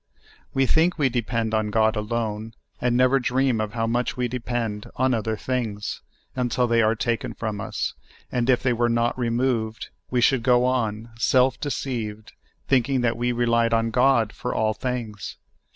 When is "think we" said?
0.65-1.09